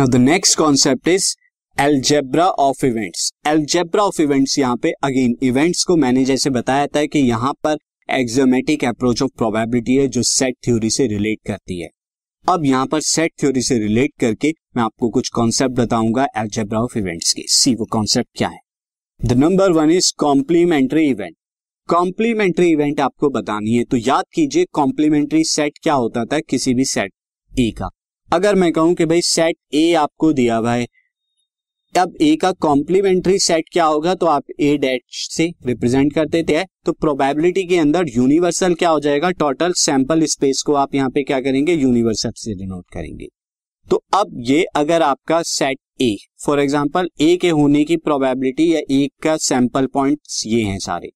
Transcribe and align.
Now 0.00 0.08
the 0.08 0.16
next 0.16 0.56
concept 0.58 1.08
is 1.08 1.24
algebra 1.76 2.44
of 2.58 2.84
events 2.86 3.28
algebra 3.46 4.02
of 4.02 4.20
events 4.22 4.58
यहाँ 4.58 4.76
पे 4.76 4.90
again 5.04 5.34
events 5.42 5.82
को 5.84 5.96
मैंने 5.96 6.24
जैसे 6.24 6.50
बताया 6.50 6.86
था 6.86 7.04
कि 7.06 7.18
यहाँ 7.18 7.52
पर 7.64 7.76
एक्सोमेटिक 8.08 8.84
अप्रोच 8.84 9.22
ऑफ़ 9.22 9.30
प्रोबेबिलिटी 9.38 9.96
है, 9.96 10.06
जो 10.08 10.22
सेट 10.22 10.54
थ्योरी 10.66 10.90
से 10.90 11.06
रिलेट 11.06 11.38
करती 11.46 11.80
है। 11.80 11.88
अब 12.46 12.64
यहाँ 12.64 12.86
पर 12.86 13.00
सेट 13.00 13.32
थ्योरी 13.40 13.62
से 13.62 13.78
रिलेट 13.78 14.12
करके 14.20 14.54
मैं 14.76 14.82
आपको 14.82 15.10
कुछ 15.10 15.28
कॉन्सेप्ट 15.34 15.74
बताऊँगा 15.74 16.26
एल्जेब्रा 16.36 16.80
ऑफ़ 16.80 16.98
इवेंट्स 16.98 17.32
के। 17.32 17.46
सी 17.48 17.74
वो 17.74 17.84
कॉन्सेप्ट 17.92 18.30
क्या 18.36 18.48
है? 18.48 18.60
The 19.20 19.32
number 19.34 19.72
one 19.72 19.90
is 19.90 20.12
complementary 20.18 21.08
event 21.10 21.36
complementary 21.88 22.72
event 22.72 23.00
आपको 23.00 23.30
बतानी 23.30 23.76
है 23.76 23.84
तो 23.84 23.96
याद 23.98 24.24
कीजिए 24.34 24.66
कॉम्प्लीमेंट्री 24.72 25.44
सेट 25.46 25.78
क्या 25.82 25.94
होता 25.94 26.24
था 26.24 26.40
किसी 26.40 26.74
भी 26.74 26.84
सेट 26.86 27.12
ए 27.52 27.70
का। 27.70 27.90
अगर 28.30 28.54
मैं 28.54 28.70
कहूँ 28.72 28.94
कि 28.94 29.04
भाई 29.04 29.20
सेट 29.22 29.56
ए 29.74 29.92
आपको 29.94 30.32
दिया 30.32 30.56
हुआ 30.56 30.72
है 30.72 30.86
अब 31.94 32.12
ए 32.22 32.34
का 32.36 32.50
कॉम्प्लीमेंट्री 32.60 33.38
सेट 33.38 33.68
क्या 33.72 33.84
होगा? 33.84 34.14
तो 34.14 34.26
आप 34.26 34.44
ए 34.60 34.76
डैश 34.78 35.26
से 35.30 35.48
रिप्रेजेंट 35.66 36.12
कर 36.14 36.28
देते 36.28 36.56
हैं 36.56 36.66
तो 36.86 36.92
प्रोबेबिलिटी 36.94 37.64
के 37.68 37.78
अंदर 37.78 38.08
यूनिवर्सल 38.08 38.74
क्या 38.74 38.90
हो 38.90 39.00
जाएगा? 39.00 39.30
टोटल 39.32 39.72
सैंपल 39.74 40.24
स्पेस 40.26 40.62
को 40.66 40.74
आप 40.74 40.94
यहाँ 40.94 41.10
पे 41.10 41.22
क्या 41.22 41.40
करेंगे? 41.40 41.74
यूनिवर्सल 41.74 42.32
से 42.36 42.54
डिनोट 42.54 42.84
करेंगे। 42.92 43.28
तो 43.86 44.02
अब 44.14 44.36
ये 44.46 44.64
अगर 44.76 45.02
आपका 45.02 45.42
set 45.44 45.78
A 46.00 46.16
for 46.44 46.60
example 46.60 47.08
A 47.20 47.36
के 47.36 47.48
होने 47.50 47.84
की 47.84 47.96
प्रोबेबिलिटी 47.98 48.74
या 48.74 48.80
ए 48.92 49.08
का 49.22 49.36
सैंपल 49.38 49.86
पॉइंट 49.86 50.18
ये 50.46 50.62
हैं 50.62 50.78
सारे। 50.80 51.10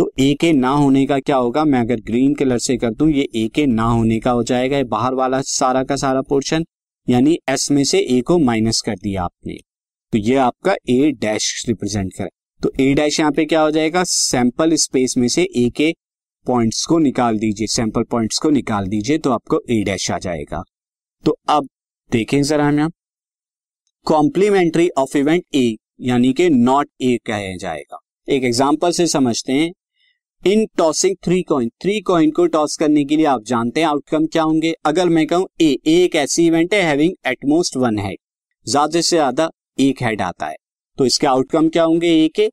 तो 0.00 0.10
ए 0.20 0.34
के 0.40 0.52
ना 0.52 0.68
होने 0.70 1.04
का 1.06 1.18
क्या 1.20 1.36
होगा? 1.36 1.64
मैं 1.64 1.80
अगर 1.80 2.00
ग्रीन 2.00 2.34
कलर 2.34 2.58
से 2.58 2.76
कर 2.76 2.90
दूँ, 2.90 3.08
ये 3.10 3.26
ए 3.36 3.46
के 3.54 3.64
ना 3.66 3.84
होने 3.84 4.18
का 4.20 4.30
हो 4.30 4.42
जाएगा 4.42 4.82
बाहर 4.88 5.14
वाला 5.14 5.40
सारा 5.42 5.82
का 5.84 5.96
सारा 5.96 6.20
पोर्शन 6.22 6.64
यानी 7.08 7.36
एस 7.48 7.70
में 7.70 7.82
से 7.84 7.98
ए 8.10 8.20
को 8.20 8.38
माइनस 8.38 8.80
कर 8.80 8.94
दिया 8.94 9.22
आपने। 9.22 9.56
तो 10.12 10.18
ये 10.18 10.36
आपका 10.36 10.74
ए 10.90 11.10
डैश 11.20 11.64
रिप्रेजेंट 11.68 12.12
करे। 12.14 12.28
तो 12.60 12.70
ए 12.80 12.94
डैश 12.94 13.18
यहाँ 13.20 13.32
पे 13.32 13.44
क्या 13.44 13.60
हो 13.60 13.70
जाएगा? 13.70 14.04
सैंपल 14.04 14.74
स्पेस 14.74 15.14
में 15.18 15.26
से 15.28 15.42
ए 15.42 15.68
के 15.76 15.92
पॉइंट्स 16.46 16.84
को 16.86 16.98
निकाल 16.98 17.38
दीजिए 17.38 17.66
सैंपल 17.66 18.04
पॉइंट्स 18.10 18.38
को 18.38 18.50
निकाल 18.50 18.86
दीजिए 18.86 19.18
तो 19.18 19.30
आपको 19.30 19.60
ए 19.70 19.82
डैश 19.84 20.10
आ 20.10 20.18
जाएगा। 20.18 20.62
तो 21.24 21.36
अब 21.48 21.68
देखें 22.10 22.42
जरा 22.42 22.68
हम 22.68 22.78
यहाँ 22.78 22.90
कॉम्प्लीमेंट्री 24.06 24.88
ऑफ़ 24.98 25.16
इवेंट 25.18 25.44
ए 25.54 25.76
यानी 26.02 26.32
कि 26.32 26.48
नॉट 26.50 26.88
ए 27.02 27.16
कहा 27.26 27.56
जाएगा। 27.56 27.98
एक 28.28 28.44
एग्ज़ाम्पल 28.44 28.92
से 28.92 29.06
समझते 29.06 29.52
हैं। 29.52 29.70
In 30.44 30.64
tossing 30.78 31.16
three 31.24 31.40
coin 31.42 31.68
three 31.82 31.98
coin 32.00 32.30
को 32.30 32.46
टॉस 32.46 32.76
करने 32.80 33.04
के 33.04 33.16
लिए 33.16 33.24
आप 33.26 33.42
जानते 33.46 33.80
हैं 33.80 33.86
आउटकम 33.86 34.26
क्या 34.26 34.42
होंगे। 34.42 34.72
अगर 34.86 35.08
मैं 35.08 35.26
कहूँ 35.26 35.46
ए 35.60 35.76
एक 35.86 36.14
ऐसी 36.16 36.46
इवेंट 36.46 36.74
है 36.74 36.80
हैविंग 36.82 37.12
एटमोस्ट 37.28 37.76
वन 37.76 37.98
हेड 37.98 38.16
ज़्यादा 38.66 39.00
से 39.00 39.16
ज़्यादा 39.16 39.50
एक 39.80 40.02
हेड 40.02 40.22
आता 40.22 40.46
है। 40.46 40.56
तो 40.98 41.06
इसके 41.06 41.26
आउटकम 41.26 41.68
क्या 41.68 41.82
होंगे? 41.82 42.08
ए 42.14 42.28
के। 42.36 42.48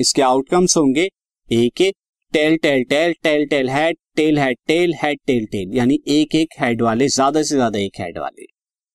इसके 0.00 0.22
आउटकम्स 0.22 0.76
होंगे 0.76 1.08
ए 1.50 1.68
के। 1.76 1.90
Tail 2.32 2.56
tail 2.56 2.84
tail 2.84 3.14
tail 3.22 3.46
tail 3.46 3.70
head 3.70 3.96
tail 4.16 4.38
head 4.38 4.56
tail 4.66 4.94
head 5.02 5.18
tail 5.26 5.46
tail 5.46 5.76
यानी 5.76 5.98
एक 6.10 6.34
एक 6.34 6.60
हेड 6.60 6.82
वाले, 6.82 7.08
ज़्यादा 7.08 7.42
से 7.42 7.54
ज़्यादा 7.54 7.78
एक 7.78 8.00
हेड 8.00 8.18
वाले। 8.18 8.46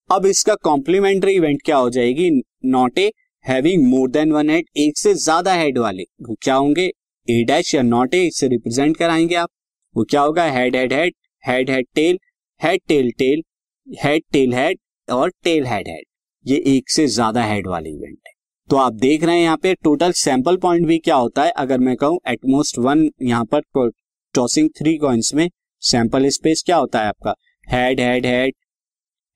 अब 0.09 0.25
इसका 0.27 0.55
कॉम्प्लीमेंट्री 0.63 1.35
इवेंट 1.35 1.61
क्या 1.65 1.77
हो 1.77 1.89
जाएगी? 1.89 2.29
Not 2.65 2.99
A 2.99 3.11
having 3.45 3.87
more 3.89 4.09
than 4.11 4.31
one 4.31 4.49
head 4.49 4.65
एक 4.79 4.97
से 4.97 5.13
ज़्यादा 5.15 5.53
हेड 5.55 5.77
वाले। 5.77 6.03
क्या 6.33 6.55
होंगे? 6.55 6.91
ए 7.31 7.43
डैश 7.47 7.73
या 7.75 7.81
नॉट 7.83 8.13
ए 8.13 8.25
इससे 8.27 8.47
रिप्रेजेंट 8.47 8.97
कराएँगे 8.97 9.35
आप। 9.35 9.49
वो 9.95 10.03
क्या 10.03 10.21
होगा? 10.21 10.45
Head 10.51 10.75
head 10.75 10.93
head 10.93 11.13
head 11.43 11.69
head 11.69 11.85
tail 11.95 12.19
head 12.61 12.81
tail 12.87 13.11
tail 13.19 13.41
head 13.87 14.23
tail 14.31 14.53
head 14.53 14.79
और 15.07 15.31
टेल 15.43 15.65
हेड 15.67 15.87
हेड 15.87 16.05
ये 16.45 16.57
एक 16.67 16.89
से 16.89 17.07
ज़्यादा 17.09 17.43
हेड 17.43 17.67
वाले 17.67 17.89
इवेंट 17.89 18.17
है। 18.27 18.33
तो 18.69 18.77
आप 18.77 18.93
देख 18.95 19.23
रहे 19.23 19.35
हैं 19.35 19.43
यहाँ 19.43 19.57
पे 19.57 19.73
टोटल 19.83 20.11
सैंपल 20.15 20.57
पॉइंट 20.57 20.85
भी 20.87 20.97
क्या 20.99 21.15
होता 21.15 21.43
है? 21.43 21.51
अगर 21.51 21.79
मैं 21.79 21.95
कहूँ 21.95 22.19
एटमोस्ट 22.27 22.77
वन 22.79 23.09
यहाँ 23.21 23.45
पर 23.53 23.89
टॉसिंग 24.35 24.69
थ्री 24.77 24.95
कॉइन्स 24.97 25.33
में 25.33 25.49
सैंपल 25.81 26.27
स्पेस 26.29 26.63
क्या 26.65 26.77
होता 26.77 27.01
है 27.01 27.07
आपका? 27.07 27.33
Head 27.67 27.99
head 27.99 28.25
head 28.25 28.53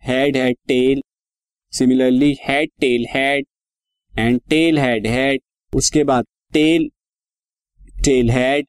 head 0.04 0.38
head 0.38 0.56
tail 0.68 1.02
similarly 1.74 2.36
head 2.44 2.70
tail 2.80 3.06
head 3.10 3.46
and 4.14 4.40
tail 4.50 4.80
head 4.80 5.08
head 5.08 5.42
उसके 5.74 6.04
बाद 6.04 6.26
tail 6.54 6.90
tail 8.06 8.30
head 8.32 8.66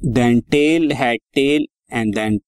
then 0.00 0.40
tail 0.50 0.92
head 0.92 1.20
tail 1.34 1.66
and 1.92 2.14
then 2.14 2.38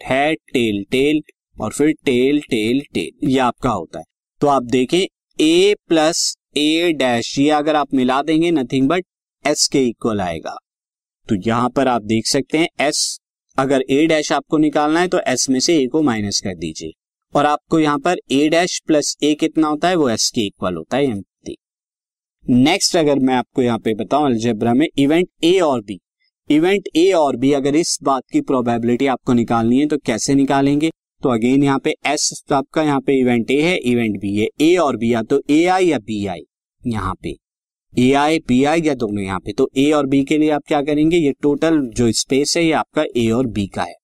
head 0.00 0.38
tail 0.52 0.82
tail 0.90 1.20
और 1.56 1.72
फिर 1.72 1.92
tell 2.04 2.40
tail 2.50 2.80
tell 2.94 3.28
ये 3.28 3.38
आपका 3.40 3.70
होता 3.70 3.98
है। 3.98 4.04
तो 4.40 4.46
आप 4.46 4.62
देखें 4.62 4.98
ए 5.38 5.74
प्लस 5.88 6.34
ए 6.56 6.92
डैश 6.98 7.38
ये 7.38 7.50
अगर 7.50 7.76
आप 7.76 7.94
मिला 7.94 8.20
देंगे 8.22 8.50
नथिंग 8.50 8.88
बट 8.88 9.04
एस 9.44 9.66
के 9.72 9.82
इक्वल 9.82 10.20
आएगा। 10.20 10.56
तो 11.26 11.34
यहाँ 11.46 11.68
पर 11.70 11.88
आप 11.88 12.02
देख 12.04 12.26
सकते 12.26 12.58
हैं 12.58 12.68
एस 12.80 13.18
अगर 13.58 13.84
ए 13.90 14.06
डैश 14.06 14.32
आपको 14.32 14.58
निकालना 14.58 15.00
है 15.00 15.08
तो 15.08 15.20
एस 15.28 15.48
में 15.50 15.60
से 15.60 15.76
ए 15.78 15.86
को 15.86 16.02
माइनस 16.02 16.40
कर 16.40 16.54
दीजिए। 16.56 16.92
और 17.34 17.46
आपको 17.46 17.78
यहाँ 17.78 17.98
पर 17.98 18.18
ए 18.32 18.48
डैश 18.48 18.78
प्लस 18.86 19.16
ए 19.22 19.34
कितना 19.34 19.68
होता 19.68 19.88
है, 19.88 19.94
वो 19.94 20.08
एस 20.10 20.30
के 20.34 20.46
इक्वल 20.46 20.76
होता 20.76 20.96
है 20.96 21.20
नेक्स्ट 22.48 22.96
अगर 22.96 23.18
मैं 23.18 23.34
आपको 23.34 23.62
यहाँ 23.62 23.78
पे 23.78 23.94
बताऊँ 23.94 24.26
अलजेब्रा 24.26 24.72
में 24.74 24.86
इवेंट 24.98 25.28
ए 25.44 25.58
और 25.60 25.80
बी 25.80 25.98
इवेंट 26.50 26.88
ए 26.96 27.10
और 27.12 27.36
बी 27.36 27.50
अगर 27.52 27.76
इस 27.76 27.98
बात 28.02 28.22
की 28.32 28.40
प्रोबेबिलिटी 28.40 29.06
आपको 29.06 29.32
निकालनी 29.32 29.78
है 29.80 29.86
तो 29.86 29.96
कैसे 29.98 30.34
निकालेंगे? 30.34 30.90
तो 31.22 31.28
अगेन 31.28 31.62
यहाँ 31.64 31.78
पे 31.78 31.94
एस 32.06 32.44
आपका 32.52 32.82
यहाँ 32.82 33.00
पे 33.00 33.18
इवेंट 33.20 33.50
ए 33.50 33.60
है 33.62 33.76
इवेंट 33.76 34.20
बी 34.20 34.34
है। 34.36 34.46
ए 34.60 34.76
और 34.76 34.96
बी 34.96 35.12
या 35.12 35.22
तो 35.22 35.40
ए 35.50 35.64
आई 35.66 35.86
या 35.86 35.98
बी 35.98 36.26
आई 36.26 36.44
यहाँ 36.82 37.14
पे। 37.22 37.34
ए 37.92 38.12
आई 38.12 38.38
बी 38.38 38.62
आई 38.64 38.82
या 38.82 38.94
दोनों 38.94 39.22
यहाँ 39.22 39.40
पे। 39.40 39.52
तो 39.52 39.68
ए 39.76 39.90
और 39.90 40.06
बी 40.06 40.24
के 40.24 40.38
लिए 40.38 40.50
आप 40.50 40.62
क्या 40.68 40.82
करेंगे? 40.82 41.16
ये 41.16 41.32
टोटल 41.42 41.80
जो 41.96 42.10
स्पेस 42.12 42.56
है, 42.56 42.64
ये 42.64 42.72
आपका 42.72 43.04
ए 43.16 43.28
और 43.30 43.46
बी 43.46 43.66
का 43.66 43.82
है। 43.82 43.94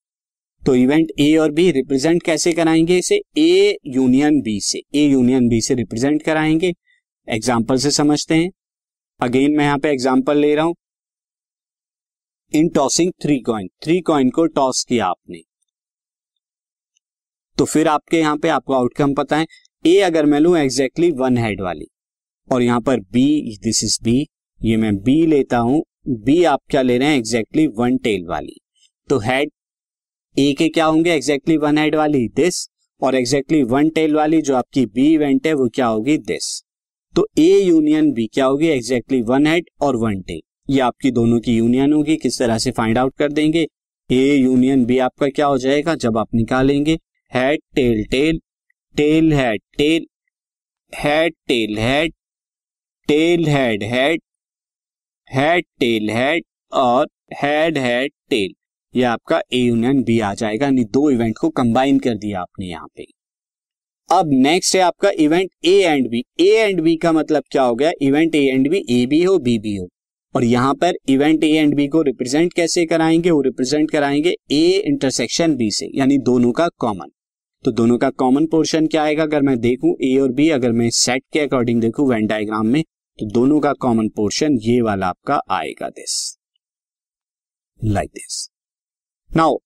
तो 0.63 0.75
इवेंट 0.75 1.11
ए 1.19 1.35
और 1.37 1.51
बी 1.51 1.71
रिप्रेजेंट 1.71 2.23
कैसे 2.23 2.53
कराएँगे 2.53 2.97
इसे? 2.97 3.21
ए 3.37 3.77
यूनियन 3.87 4.41
बी 4.41 4.59
से। 4.61 4.81
ए 4.95 5.07
यूनियन 5.07 5.47
बी 5.47 5.61
से 5.61 5.73
रिप्रेजेंट 5.73 6.23
कराएँगे। 6.23 6.73
एग्ज़ाम्पल 7.27 7.77
से 7.77 7.91
समझते 7.91 8.35
हैं। 8.35 8.49
अगेन 9.19 9.55
मैं 9.57 9.65
यहाँ 9.65 9.77
पे 9.77 9.89
एग्ज़ाम्पल 9.89 10.37
ले 10.37 10.53
रहा 10.55 10.65
हूँ। 10.65 10.75
In 12.53 12.69
tossing 12.69 13.11
three 13.23 13.39
coin 13.41 13.67
three 13.83 13.99
coin 14.01 14.29
को 14.29 14.45
टॉस 14.47 14.83
किया 14.83 15.05
आपने। 15.05 15.41
तो 17.57 17.65
फिर 17.65 17.87
आपके 17.87 18.19
यहाँ 18.19 18.37
पे 18.37 18.49
आपको 18.49 18.73
आउटकम 18.73 19.13
पता 19.13 19.37
है। 19.37 19.45
ए 19.85 19.99
अगर 20.01 20.25
मैं 20.25 20.39
लू 20.39 20.55
एग्जैक्टली 20.55 21.11
वन 21.13 21.37
हेड 21.37 21.61
वाली। 21.61 21.87
और 22.49 22.61
यहाँ 22.61 22.81
पर 22.81 22.99
बी 23.13 23.57
दिस 23.63 23.83
इज़ 23.83 23.97
बी 24.03 24.25
ये 24.61 24.77
मैं 24.77 24.95
बी 24.97 25.25
लेता 25.25 25.57
हूँ। 25.59 25.81
बी 26.07 26.43
आप 26.45 26.59
क्या 26.69 26.81
ले 26.81 26.97
रहे 26.97 27.07
हैं? 27.07 27.17
एग्जैक्टली 27.17 27.67
वन 27.69 27.97
टेल 27.97 28.25
वाली। 28.27 28.59
तो 29.09 29.19
हेड 29.19 29.51
ए 30.37 30.53
के 30.53 30.67
क्या 30.69 30.85
होंगे? 30.85 31.11
एग्जैक्टली 31.11 31.57
वन 31.57 31.77
हेड 31.77 31.95
वाली 31.95 32.27
दिस 32.35 32.67
और 33.01 33.15
एग्जैक्टली 33.15 33.61
वन 33.65 33.89
टेल 33.91 34.15
वाली 34.15 34.41
जो 34.41 34.55
आपकी 34.55 34.85
बी 34.87 35.07
इवेंट 35.13 35.47
है, 35.47 35.53
वो 35.53 35.67
क्या 35.69 35.85
होगी? 35.87 36.17
दिस 36.19 36.61
तो 37.15 37.25
ए 37.39 37.59
यूनियन 37.61 38.11
बी 38.13 38.25
क्या 38.33 38.45
होगी? 38.45 38.67
एग्जैक्टली 38.67 39.21
वन 39.21 39.47
हेड 39.47 39.65
और 39.81 39.95
वन 39.95 40.21
टेल 40.21 40.39
ये 40.69 40.79
आपकी 40.81 41.11
दोनों 41.11 41.39
की 41.39 41.55
यूनियन 41.57 41.93
होगी, 41.93 42.15
किस 42.17 42.39
तरह 42.39 42.57
से 42.57 42.71
फाइंड 42.71 42.97
आउट 42.97 43.15
कर 43.17 43.31
देंगे? 43.31 43.65
ए 44.09 44.35
यूनियन 44.35 44.85
बी 44.85 44.97
आपका 44.99 45.27
क्या 45.29 45.45
हो 45.45 45.57
जाएगा? 45.57 45.95
जब 45.95 46.17
आप 46.17 46.35
निकालेंगे 46.35 46.97
head 47.31 47.59
tail 47.75 48.03
tail 48.11 48.39
tail 48.95 49.33
head 49.33 49.61
tail 49.77 50.05
head 50.93 51.33
tail 51.47 51.77
head 51.79 52.13
tail 53.07 53.47
head 53.47 53.83
head 53.83 54.21
head 55.27 55.65
tail 55.79 56.09
head 56.09 56.43
और 56.71 57.07
हेड 57.41 57.77
हेड 57.77 58.11
टेल 58.29 58.53
ये 58.93 59.03
आपका 59.05 59.41
ए 59.53 59.57
यूनियन 59.57 60.03
बी 60.03 60.19
आ 60.19 60.33
जाएगा 60.33 60.65
यानी 60.65 60.83
दो 60.93 61.09
इवेंट 61.11 61.37
को 61.41 61.49
कंबाइन 61.51 61.99
कर 61.99 62.15
दिया 62.15 62.41
आपने 62.41 62.65
यहाँ 62.65 62.87
पे। 62.97 63.05
अब 64.09 64.29
नेक्स्ट 64.33 64.75
है 64.75 64.81
आपका 64.81 65.09
event 65.19 65.49
A 65.65 65.71
and 65.81 66.07
B 66.09 66.19
A 66.39 66.47
and 66.59 66.81
B 66.81 66.95
का 66.95 67.11
मतलब 67.11 67.43
क्या 67.51 67.63
हो 67.63 67.75
गया? 67.75 67.91
Event 68.01 68.35
A 68.35 68.39
and 68.45 68.69
B 68.69 68.83
A 68.91 69.05
B 69.05 69.21
हो 69.23 69.37
बी 69.39 69.57
बी 69.59 69.75
हो। 69.75 69.87
और 70.35 70.43
यहाँ 70.43 70.73
पर 70.73 70.95
इवेंट 71.09 71.43
ए 71.43 71.47
एंड 71.49 71.73
बी 71.75 71.87
को 71.87 72.01
रिप्रेजेंट 72.01 72.53
कैसे 72.53 72.85
कराएँगे? 72.85 73.31
वो 73.31 73.41
रिप्रेजेंट 73.41 73.89
कराएँगे 73.91 74.35
ए 74.51 74.83
इंटरसेक्शन 74.85 75.55
बी 75.55 75.71
से, 75.71 75.89
यानी 75.95 76.17
दोनों 76.19 76.51
का 76.51 76.67
कॉमन 76.79 77.11
तो 77.65 77.71
दोनों 77.71 77.97
का 77.97 78.09
कॉमन 78.11 78.45
पोर्शन 78.47 78.87
क्या 78.87 79.03
आएगा? 79.03 79.23
अगर 79.23 79.41
मैं 79.41 79.57
देखूँ 79.59 79.95
ए 80.03 80.17
और 80.19 80.31
बी 80.31 80.49
अगर 80.51 80.71
मैं 80.71 80.89
सेट 80.91 81.23
के 81.33 81.39
अकॉर्डिंग 81.39 81.81
देखूँ 81.81 82.09
वेन 82.09 82.27
डायग्राम 82.27 82.67
में 82.67 82.83
तो 83.19 83.31
दोनों 83.31 83.59
का 83.59 83.73
कॉमन 83.81 84.09
पोर्शन 84.15 84.57
ये 84.61 84.79
वाला 84.81 85.07
आपका 85.07 85.41
आएगा 85.51 85.89
this 85.89 86.15
like 87.79 88.09
this 88.11 88.47
now 89.31 89.57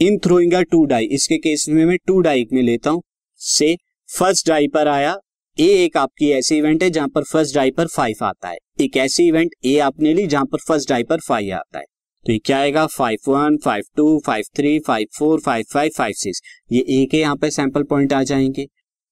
in 0.00 0.18
throwing 0.18 0.62
two 0.70 0.84
die 0.86 1.08
इसके 1.12 1.38
केस 1.38 1.68
में 1.68 1.84
मैं 1.84 1.98
टू 2.06 2.20
डाई 2.20 2.46
में 2.52 2.62
लेता 2.62 2.90
हूँ। 2.90 3.02
से 3.44 3.76
फ़र्स्ट 4.08 4.48
डाई 4.48 4.68
पर 4.68 4.88
आया। 4.88 5.16
ए 5.58 5.66
एक 5.84 5.96
आपकी 5.96 6.30
ऐसी 6.30 6.56
इवेंट 6.58 6.82
है 6.82 6.90
जहाँ 6.90 7.08
पर 7.08 7.24
फ़र्स्ट 7.24 7.54
डाई 7.54 7.70
पर 7.70 7.86
फाइव 7.86 8.24
आता 8.24 8.48
है। 8.48 8.56
एक 8.80 8.96
ऐसी 8.96 9.26
इवेंट 9.28 9.54
ए 9.64 9.78
आपने 9.78 10.14
ली 10.14 10.26
जहाँ 10.26 10.44
पर 10.44 10.58
फ़र्स्ट 10.58 10.88
डाई 10.88 11.02
पर 11.02 11.20
फाइव 11.20 11.54
आता 11.54 11.78
है। 11.78 11.84
तो 12.26 12.32
ये 12.32 12.38
क्या 12.38 12.58
आएगा? 12.58 12.86
Five 12.86 13.18
one 13.28 13.56
five 13.64 13.84
two 13.96 14.20
five 14.26 14.44
three 14.56 14.78
five 14.78 15.06
four 15.18 15.40
five 15.40 15.64
five 15.72 15.90
five 15.96 16.12
six 16.12 16.40
ये 16.72 16.84
ए 16.88 17.04
के 17.10 17.20
यहाँ 17.20 17.36
पे 17.36 17.50
सैंपल 17.50 17.82
पॉइंट 17.82 18.12
आ 18.12 18.22
जाएँगे। 18.22 18.66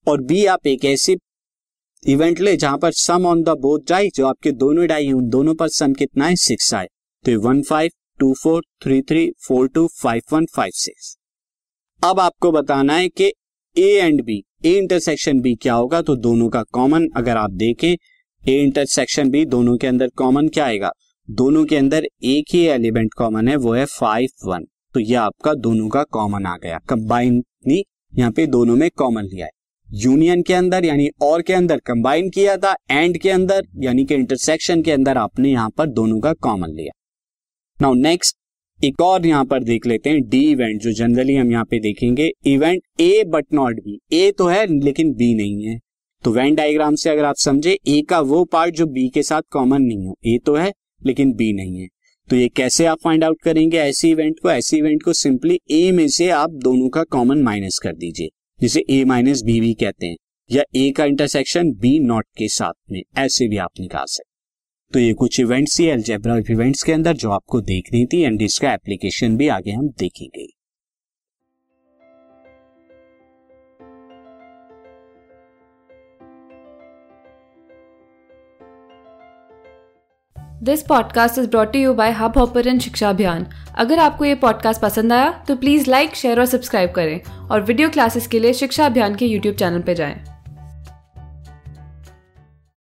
और 0.07 0.21
बी 0.21 0.45
आप 0.47 0.67
एक 0.67 0.85
ऐसे 0.85 1.17
इवेंट 2.03 2.41
ले 2.41 2.57
जहाँ 2.57 2.79
पर 2.79 2.93
sum 2.93 3.27
on 3.27 3.43
the 3.43 3.49
both 3.49 3.81
die 3.89 4.09
जो 4.15 4.27
आपके 4.27 4.53
दोनों 4.53 4.87
डाई 4.87 5.07
है, 5.07 5.13
उन 5.13 5.29
दोनों 5.29 5.55
पर 5.55 5.69
सम 5.69 5.93
कितना 5.93 6.27
है? 6.27 6.37
सिक्स 6.37 6.73
आए। 6.75 6.89
तो 7.25 7.31
ये 7.31 7.37
one 7.37 7.63
five 7.63 7.91
two 8.21 8.33
four 8.43 8.63
three 8.85 9.01
three 9.03 9.31
four 9.47 9.69
two 9.69 9.87
five 10.01 10.23
one 10.33 10.47
five 10.55 10.71
six 10.75 11.17
अब 12.03 12.21
आपको 12.21 12.53
बताना 12.53 12.95
है 12.95 13.09
कि 13.09 13.33
A 13.77 13.91
and 13.97 14.23
B 14.25 14.35
A 14.65 14.71
intersection 14.79 15.41
B 15.41 15.55
क्या 15.55 15.75
होगा? 15.75 16.01
तो 16.03 16.15
दोनों 16.17 16.49
का 16.49 16.63
कॉमन 16.73 17.09
अगर 17.17 17.37
आप 17.37 17.51
देखें 17.53 17.89
ए 17.89 18.55
इंटरसेक्शन 18.55 19.31
बी 19.31 19.45
दोनों 19.47 19.77
के 19.77 19.87
अंदर 19.87 20.09
कॉमन 20.17 20.49
क्या 20.49 20.65
आएगा? 20.65 20.91
दोनों 21.29 21.65
के 21.65 21.77
अंदर 21.77 22.05
एक 22.25 22.55
ही 22.55 22.61
एलिमेंट 22.67 23.15
कॉमन 23.15 23.49
है, 23.49 23.57
वो 23.57 23.73
है 23.73 23.85
फाइव 23.85 24.47
वन 24.47 24.65
तो 24.95 25.01
ये 25.01 25.15
आपका 25.15 25.55
दोनों 25.57 25.89
का 25.89 26.03
कॉमन 26.03 26.47
आ 26.47 26.57
गया। 26.57 26.79
कंबाइन 26.89 27.43
यहाँ 27.69 28.31
पे 28.31 28.47
दोनों 28.47 28.77
में 28.77 28.89
कॉमन 28.97 29.23
लिया 29.25 29.47
है। 29.47 29.51
यूनियन 29.89 30.43
के 30.43 30.55
अंदर 30.55 30.85
यानी 30.85 31.09
और 31.23 31.43
के 31.43 31.53
अंदर 31.53 31.79
कंबाइन 31.87 32.29
किया 32.31 32.57
था 32.57 32.75
एंड 32.91 33.19
के 33.19 33.31
अंदर 33.31 33.67
यानी 33.77 34.05
कि 34.05 34.15
इंटरसेक्शन 34.15 34.83
के 34.83 34.93
अंदर 34.93 35.19
आपने 35.19 35.51
यहाँ 35.51 35.71
पर 35.71 35.87
दोनों 35.89 36.21
का 36.21 36.33
कॉमन 36.33 36.71
लिया। 36.71 36.93
नाउ 37.81 37.95
नेक्स्ट 37.95 38.37
एक 38.85 39.01
और 39.01 39.27
यहाँ 39.27 39.45
पर 39.45 39.63
देख 39.63 39.87
लेते 39.87 40.11
हैं 40.11 40.23
डी 40.29 40.41
इवेंट 40.51 40.81
जो 40.81 40.93
जनरली 40.93 41.35
हम 41.35 41.51
यहाँ 41.53 41.65
पे 41.65 41.79
देखेंगे। 41.81 42.31
Event 42.47 42.83
A 43.01 43.25
but 43.27 43.45
not 43.55 43.81
B 43.81 43.99
A 44.13 44.31
तो 44.31 44.47
है, 44.47 44.67
लेकिन 44.79 45.13
बी 45.13 45.35
नहीं 45.35 45.65
है। 45.65 45.79
तो 46.25 46.31
वेन 46.31 46.55
डायग्राम 46.55 46.95
से 46.95 47.11
अगर 47.11 47.25
आप 47.25 47.35
समझे 47.35 47.79
ए 47.89 48.01
का 48.03 48.21
वो 48.21 48.45
पार्ट 48.45 48.75
जो 48.75 48.87
बी 48.87 49.09
के 49.09 49.23
साथ 49.23 49.43
कॉमन 49.51 49.83
नहीं 49.83 50.07
हो। 50.07 50.17
ए 50.27 50.39
तो 50.47 50.55
है, 50.55 50.73
लेकिन 51.07 51.33
बी 51.33 51.53
नहीं 51.53 51.81
है। 51.81 51.89
तो 52.29 52.37
ये 52.37 52.49
कैसे 52.49 52.87
आप 52.87 52.99
फाइंड 53.05 53.25
आउट 53.25 53.41
करेंगे 53.43 53.79
ऐसे 53.79 54.11
इवेंट 54.11 54.41
को? 54.41 54.51
ऐसे 54.51 54.77
इवेंट 54.77 55.03
को 55.03 55.13
सिंपली 55.13 55.61
ए 55.71 55.91
में 55.93 56.09
से 56.09 56.29
आप 56.31 56.51
दोनों 56.51 56.89
का 56.89 57.03
कॉमन 57.03 57.43
माइनस 57.43 57.79
कर 57.79 57.93
दीजिए। 57.93 58.29
जिसे 58.61 58.85
ए 58.91 59.05
माइनस 59.05 59.43
बी 59.43 59.61
भी 59.61 59.73
कहते 59.75 60.07
हैं, 60.07 60.17
या 60.51 60.65
ए 60.77 60.91
का 60.91 61.05
इंटरसेक्शन 61.05 61.73
बी 61.73 61.99
नॉट 62.01 62.27
के 62.39 62.49
साथ 62.49 62.73
में, 62.91 63.03
ऐसे 63.19 63.49
भी 63.49 63.57
आप 63.57 63.81
निकाल 63.81 64.05
सकते 64.09 64.32
तो 64.95 64.99
ये 64.99 65.13
कुछ 65.15 65.41
इवेंट्स 65.41 65.81
ही 65.81 65.87
एल्जेब्रा 65.87 66.37
इवेंट्स 66.51 66.83
के 66.83 66.93
अंदर 66.93 67.13
जो 67.13 67.31
आपको 67.31 67.61
देखनी 67.61 68.05
थी 68.07 68.23
एंड 68.23 68.43
इसका 68.43 68.73
एप्लीकेशन 68.73 69.37
भी 69.37 69.49
आगे 69.49 69.71
हम 69.71 69.89
देखेंगे। 69.89 70.47
This 80.63 80.83
podcast 80.83 81.39
is 81.39 81.49
brought 81.49 81.77
you 81.77 81.95
by 81.95 82.11
Hubhopper 82.39 82.79
शिक्षा 82.79 83.11
अभियान 83.11 83.47
अगर 83.75 83.99
आपको 83.99 84.25
ये 84.25 84.35
पॉडकास्ट 84.35 84.81
पसंद 84.81 85.13
आया 85.13 85.31
तो 85.49 85.57
प्लीज़ 85.57 85.91
लाइक 85.91 86.15
शेयर 86.15 86.41
और 86.41 86.47
सब्सक्राइब 86.47 86.91
करें। 86.91 87.21
और 87.49 87.63
वीडियो 87.63 87.89
क्लासेस 87.89 88.27
के 88.27 88.39
लिए 88.39 88.53
शिक्षा 88.53 88.87
अभियान 88.87 89.15
के 89.15 89.27
यूट्यूब 89.27 89.57
चैनल 89.57 89.83
पर 89.83 89.95
जाएँ। 89.95 90.32